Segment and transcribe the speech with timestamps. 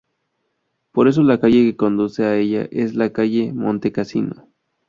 [0.93, 4.47] Por eso la calle que conduce a ella es la calle Montecassino.